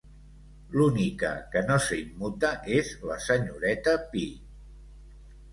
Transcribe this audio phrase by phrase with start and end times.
[0.77, 4.25] L'única que no s'immuta és la senyoreta Pi.